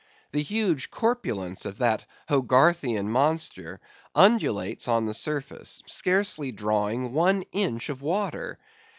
The 0.31 0.41
huge 0.41 0.89
corpulence 0.89 1.63
of 1.63 1.77
that 1.77 2.07
Hogarthian 2.27 3.07
monster 3.07 3.79
undulates 4.15 4.87
on 4.87 5.05
the 5.05 5.13
surface, 5.13 5.83
scarcely 5.85 6.51
drawing 6.51 7.13
one 7.13 7.43
inch 7.51 7.87
of 7.89 8.01
water. 8.01 8.57